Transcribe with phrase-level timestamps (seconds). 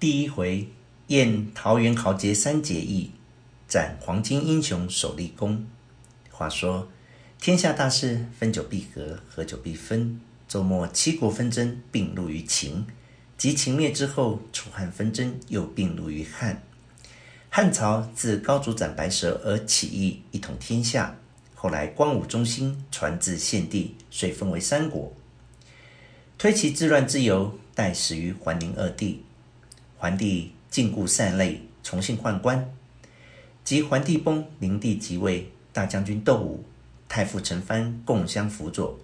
[0.00, 0.68] 第一回，
[1.08, 3.10] 宴桃园豪杰三结义，
[3.66, 5.66] 斩黄巾英雄首立功。
[6.30, 6.88] 话说，
[7.40, 10.20] 天下大势，分久必合，合久必分。
[10.46, 12.86] 周末七国纷争并入于秦，
[13.36, 16.62] 及秦灭之后，楚汉纷争又并入于汉。
[17.50, 21.16] 汉朝自高祖斩白蛇而起义，一统天下。
[21.56, 25.12] 后来光武中兴，传至献帝，遂分为三国。
[26.38, 29.24] 推其治乱之由，待始于桓灵二帝。
[29.98, 32.72] 桓帝禁锢善类，重新宦官。
[33.64, 36.64] 及桓帝崩，灵帝即位，大将军窦武、
[37.08, 38.98] 太傅陈蕃共相辅佐，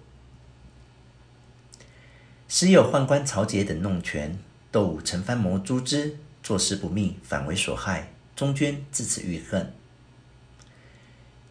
[2.47, 4.39] 时有宦官曹节等弄权，
[4.71, 8.11] 窦武、陈蕃谋诛之，做事不密，反为所害。
[8.35, 9.71] 中涓自此郁恨。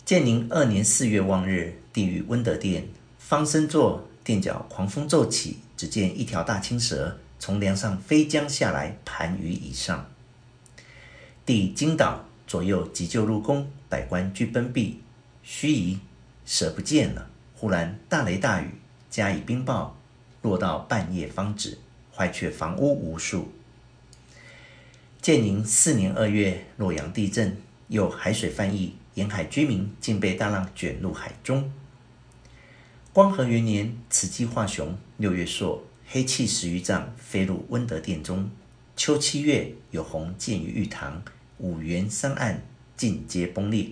[0.04, 2.88] 建宁二年四月望日，帝于温德殿，
[3.18, 7.18] 方升座，殿角狂风骤起，只见一条大青蛇。
[7.44, 10.10] 从梁上飞将下来，盘于椅上。
[11.44, 15.02] 帝惊倒，左右急救入宫，百官俱奔避。
[15.42, 15.98] 须疑
[16.46, 18.70] 蛇不见了，忽然大雷大雨，
[19.10, 19.91] 加以冰雹，
[20.41, 21.77] 落到半夜方止，
[22.16, 23.52] 坏却房屋无数。
[25.20, 31.70] 建宁四年二月，洛阳地震，又海水泛溢，沿海居民竟被大浪卷入海中。
[33.12, 35.84] 光和元年，此际化雄，六月朔。
[36.06, 38.50] 黑气十余丈，飞入温德殿中。
[38.97, 41.22] 秋七月，有鸿建于玉堂，
[41.58, 42.62] 五原三案
[42.97, 43.88] 尽皆崩裂。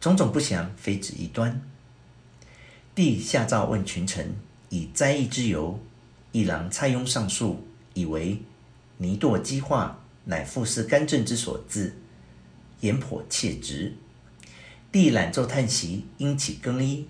[0.00, 1.62] 种种不祥，非止一端。
[2.94, 4.34] 帝下诏问群臣，
[4.68, 5.80] 以灾异之由。
[6.32, 8.42] 议郎蔡邕上书，以为
[8.98, 11.96] 泥堕积化，乃傅氏干政之所致，
[12.80, 13.94] 言颇切直。
[14.92, 17.06] 帝览奏叹息，因起更衣。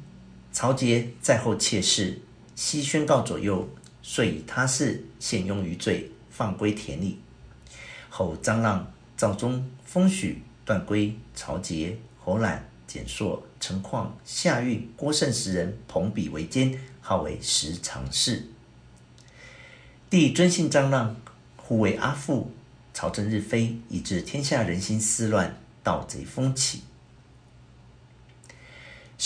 [0.52, 2.20] 曹节在后窃视，
[2.54, 3.68] 悉宣告左右。
[4.06, 7.18] 遂以他事陷庸于罪，放归田里。
[8.10, 18.44] 后张让、赵忠、封许、段珪、曹节、侯览、简硕、陈旷、夏运、郭胜十人朋比为奸，号为十常侍。
[20.10, 21.16] 帝尊信张让，
[21.56, 22.52] 呼为阿父。
[22.92, 26.82] 朝政日非，以致天下人心思乱，盗贼蜂起。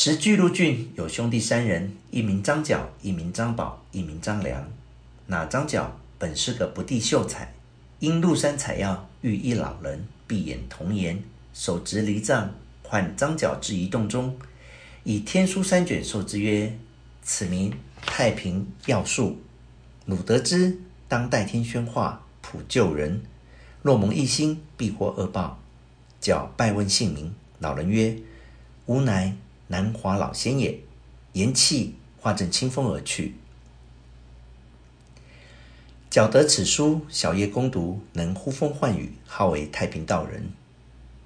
[0.01, 4.65] 时巨鹿郡有兄弟三人，一名张角，一名张宝，一名张良。
[5.27, 7.53] 那张角本是个不第秀才，
[7.99, 11.21] 因入山采药，遇一老人，闭眼童颜，
[11.53, 12.55] 手执藜杖，
[12.85, 14.39] 唤张角至一洞中，
[15.03, 16.79] 以天书三卷授之曰
[17.25, 17.73] ：“此名
[18.07, 19.41] 太平药树，
[20.07, 20.79] 汝得之，
[21.09, 23.21] 当代天宣化，普救人。
[23.83, 25.59] 若蒙一心，必获恶报。”
[26.23, 28.17] 角拜问姓名，老人曰
[28.87, 29.37] ：“吾乃。”
[29.69, 30.81] 南华老仙也，
[31.33, 33.35] 言訖，化阵清风而去。
[36.11, 40.51] 角得此书，小夜攻读，能呼风唤雨，号为太平道人。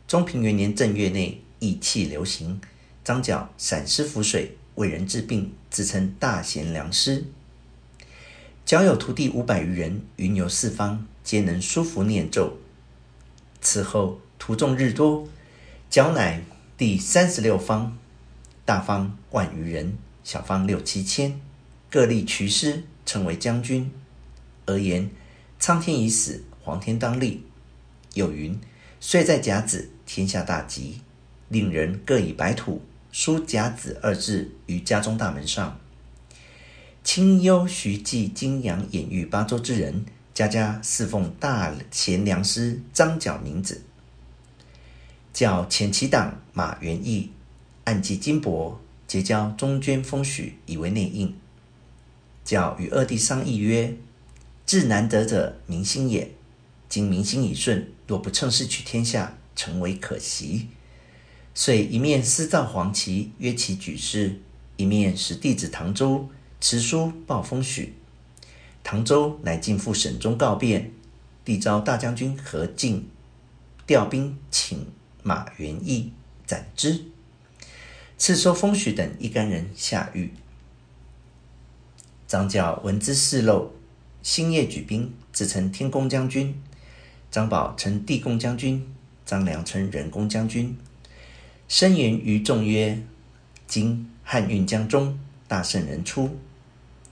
[0.08, 2.60] 中平元年正月内，疫气流行，
[3.04, 7.25] 张角散施符水，为人治病，自称大贤良师。
[8.66, 12.58] 角有徒弟五百余人，云游四方，皆能书符念咒。
[13.60, 15.28] 此后徒众日多，
[15.88, 16.42] 角乃
[16.76, 17.97] 第三十六方。
[18.72, 21.38] 大方万余人，小方六七千，
[21.90, 23.92] 各立渠师，称为将军。
[24.64, 25.10] 而言
[25.58, 27.44] 苍天已死，黄天当立。
[28.14, 28.58] 有云：
[28.98, 31.02] 岁在甲子，天下大吉。
[31.50, 32.80] 令人各以白土
[33.12, 35.78] 书“甲子”二字于家中大门上。
[37.04, 43.82] 清幽徐济金阳隐喻八州之人，家家侍奉大贤良师张角名子，
[45.30, 47.32] 叫遣其党马元义。
[47.84, 48.76] 暗寄金帛，
[49.06, 51.34] 结交中涓、封许，以为内应。
[52.44, 53.97] 教与二弟商议曰
[54.66, 56.31] ：“至难得者，民心也。
[56.88, 60.69] 今民心已顺，若不乘势取天下，诚为可惜。”
[61.54, 64.41] 遂一面私造黄旗，约其举事；
[64.76, 66.28] 一面使弟子唐周
[66.60, 67.94] 持书报封许。
[68.82, 70.93] 唐周乃进赴省中告变，
[71.44, 73.08] 帝召大将军何进
[73.87, 74.87] 调兵请
[75.23, 76.12] 马元义
[76.46, 77.05] 斩之。
[78.24, 80.32] 赐收封许等一干人下狱。
[82.28, 83.72] 张角闻之事漏，
[84.22, 86.54] 星夜举兵，自称天公将军；
[87.32, 88.82] 张宝称地公将军；
[89.26, 90.78] 张良称人公将军。
[91.66, 93.02] 声言于众曰
[93.66, 95.18] ：“今汉运将终，
[95.48, 96.38] 大圣人出，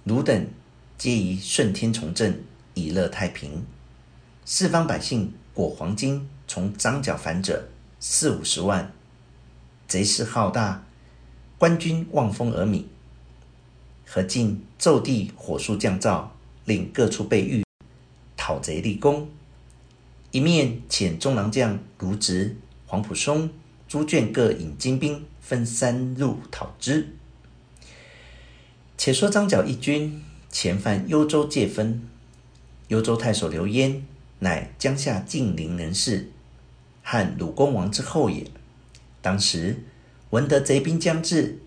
[0.04, 0.46] 汝等
[0.96, 2.40] 皆宜顺天从政，
[2.74, 3.66] 以乐太平。
[4.44, 7.68] 四方百姓裹黄金从张角反者
[7.98, 8.92] 四五十万，
[9.88, 10.84] 贼势浩大。”
[11.60, 12.84] 官军望风而靡，
[14.06, 16.32] 何进奏帝火速降诏，
[16.64, 17.62] 令各处备御，
[18.34, 19.28] 讨贼立功。
[20.30, 23.50] 一面遣中郎将卢植、黄埔松、
[23.86, 27.14] 朱眷各引精兵分三路讨之。
[28.96, 32.08] 且说张角一军前犯幽州界分，
[32.88, 34.02] 幽州太守刘焉
[34.38, 36.30] 乃江夏近陵人士，
[37.02, 38.46] 汉鲁公王之后也。
[39.20, 39.82] 当时
[40.30, 41.58] 闻得贼兵将至，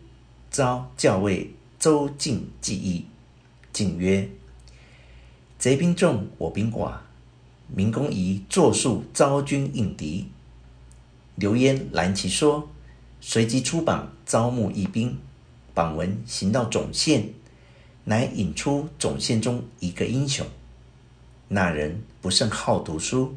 [0.49, 3.05] 召校尉周敬计议。
[3.73, 4.29] 靖曰
[5.59, 6.99] ：“贼兵众，我兵寡。”
[7.67, 10.29] 民公宜作数招军应敌。
[11.35, 12.69] 刘焉拦其说，
[13.19, 15.17] 随即出榜招募义兵。
[15.73, 17.33] 榜文行到总县，
[18.05, 20.47] 乃引出总县中一个英雄。
[21.49, 23.35] 那人不甚好读书，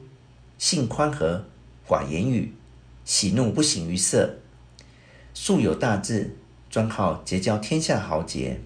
[0.58, 1.44] 性宽和，
[1.88, 2.52] 寡言语，
[3.04, 4.38] 喜怒不形于色。
[5.38, 6.34] 素有大志，
[6.70, 8.58] 专好结交天下豪杰。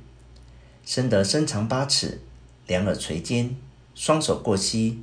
[0.87, 2.20] 生得身长八尺，
[2.69, 3.56] 两耳垂肩，
[3.96, 5.02] 双手过膝。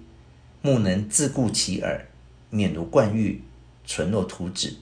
[0.62, 2.08] 目能自顾其耳，
[2.50, 3.44] 面如冠玉，
[3.86, 4.78] 唇若涂脂。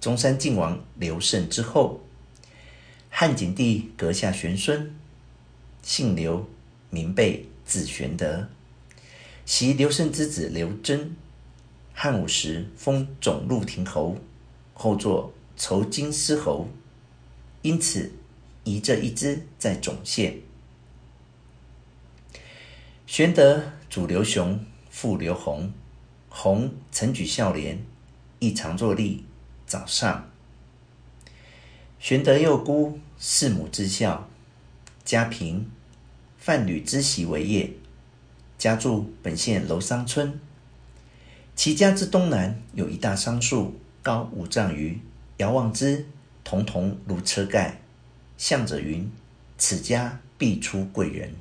[0.00, 2.00] 中山靖王刘胜之后，
[3.08, 4.92] 汉景帝阁下玄孙，
[5.80, 6.44] 姓刘，
[6.90, 8.48] 名备，字玄德。
[9.46, 11.14] 袭刘胜之子刘贞，
[11.94, 14.16] 汉武时封总路亭侯，
[14.74, 16.68] 后作酬金司侯，
[17.60, 18.10] 因此
[18.64, 20.38] 遗这一支在总县。
[23.06, 24.58] 玄德祖刘雄。
[24.88, 25.72] 父刘弘，
[26.28, 27.84] 弘曾举孝廉，
[28.40, 29.20] 亦常作吏，
[29.64, 30.28] 早上。
[32.00, 34.28] 玄德幼孤，四母至孝，
[35.04, 35.70] 家贫，
[36.38, 37.72] 贩履织席为业，
[38.58, 40.40] 家住本县楼桑村。
[41.54, 44.98] 其家之东南有一大桑树，高五丈余，
[45.40, 46.04] 遥望之，
[46.44, 47.80] 彤彤如车盖。
[48.36, 49.10] 向着云：
[49.56, 51.34] 此家必出贵人。